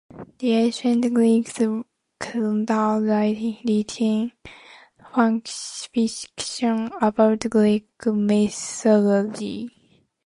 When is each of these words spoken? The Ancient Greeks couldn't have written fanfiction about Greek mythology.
The 0.39 0.53
Ancient 0.53 1.13
Greeks 1.13 1.59
couldn't 2.19 2.69
have 2.69 3.03
written 3.03 4.31
fanfiction 4.99 6.91
about 6.99 7.39
Greek 7.47 7.87
mythology. 8.07 9.69